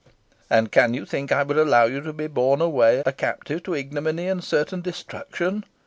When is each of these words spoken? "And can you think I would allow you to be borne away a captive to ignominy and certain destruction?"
"And 0.49 0.71
can 0.71 0.95
you 0.95 1.05
think 1.05 1.31
I 1.31 1.43
would 1.43 1.59
allow 1.59 1.83
you 1.83 2.01
to 2.01 2.11
be 2.11 2.25
borne 2.25 2.59
away 2.59 3.03
a 3.05 3.11
captive 3.13 3.61
to 3.65 3.75
ignominy 3.75 4.27
and 4.29 4.43
certain 4.43 4.81
destruction?" 4.81 5.63